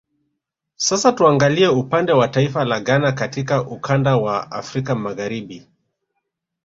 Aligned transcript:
Sasa 0.75 1.11
tuangalie 1.11 1.67
upande 1.67 2.11
wa 2.11 2.27
taifa 2.27 2.65
la 2.65 2.79
Ghana 2.79 3.11
katika 3.11 3.67
ukanda 3.67 4.17
wa 4.17 4.51
Afrika 4.51 4.95
Magharibi 4.95 5.67